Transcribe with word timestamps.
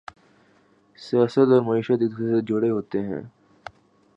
سیاست 0.97 1.47
اور 1.53 1.61
معیشت 1.61 1.91
ایک 1.91 2.11
دوسرے 2.11 2.27
سے 2.31 2.41
جڑے 2.47 2.69
ہوئے 2.69 2.99
ہیں۔ 3.07 3.21